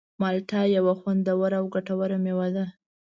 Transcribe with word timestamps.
مالټه 0.21 0.61
یوه 0.77 0.93
خوندوره 0.99 1.57
او 1.59 1.65
ګټوره 1.75 2.17
مېوه 2.23 2.47
ده. 2.55 2.65